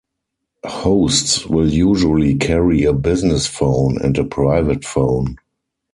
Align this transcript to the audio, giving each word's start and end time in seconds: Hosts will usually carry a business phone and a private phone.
Hosts 0.65 1.45
will 1.45 1.69
usually 1.71 2.33
carry 2.35 2.85
a 2.85 2.91
business 2.91 3.45
phone 3.45 4.01
and 4.01 4.17
a 4.17 4.23
private 4.23 4.83
phone. 4.83 5.35